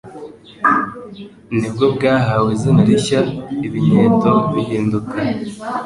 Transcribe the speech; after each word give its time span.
Ni 1.57 1.67
bwo 1.73 1.85
bwahawe 1.95 2.49
izina 2.55 2.81
rishya, 2.87 3.19
Ibinyeto 3.67 4.31
bihinduka 4.53 5.15